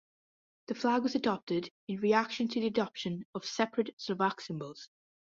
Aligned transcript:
The 0.65 0.73
flag 0.73 1.03
was 1.03 1.13
adopted 1.13 1.69
in 1.87 1.99
reaction 1.99 2.47
to 2.47 2.59
the 2.59 2.65
adoption 2.65 3.23
of 3.35 3.45
separate 3.45 3.93
Slovak 4.01 4.41
symbols. 4.41 4.89